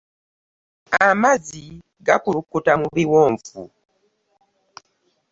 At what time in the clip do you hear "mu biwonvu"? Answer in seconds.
2.81-3.61